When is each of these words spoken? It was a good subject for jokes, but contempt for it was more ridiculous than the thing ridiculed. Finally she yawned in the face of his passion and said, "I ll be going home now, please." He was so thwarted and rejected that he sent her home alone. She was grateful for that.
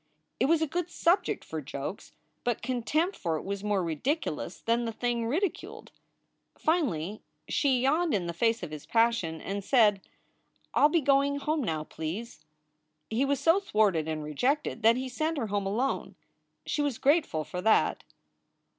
It 0.39 0.47
was 0.47 0.63
a 0.63 0.67
good 0.73 0.89
subject 0.89 1.45
for 1.45 1.61
jokes, 1.61 2.13
but 2.43 2.63
contempt 2.63 3.15
for 3.15 3.37
it 3.37 3.43
was 3.43 3.63
more 3.63 3.83
ridiculous 3.83 4.59
than 4.59 4.85
the 4.85 4.91
thing 4.91 5.27
ridiculed. 5.27 5.91
Finally 6.57 7.21
she 7.47 7.81
yawned 7.81 8.11
in 8.15 8.25
the 8.25 8.33
face 8.33 8.63
of 8.63 8.71
his 8.71 8.87
passion 8.87 9.39
and 9.39 9.63
said, 9.63 10.01
"I 10.73 10.85
ll 10.85 10.89
be 10.89 11.01
going 11.01 11.35
home 11.37 11.63
now, 11.63 11.83
please." 11.83 12.43
He 13.11 13.25
was 13.25 13.39
so 13.39 13.59
thwarted 13.59 14.07
and 14.07 14.23
rejected 14.23 14.81
that 14.81 14.97
he 14.97 15.07
sent 15.07 15.37
her 15.37 15.45
home 15.53 15.67
alone. 15.67 16.15
She 16.65 16.81
was 16.81 16.97
grateful 16.97 17.43
for 17.43 17.61
that. 17.61 18.03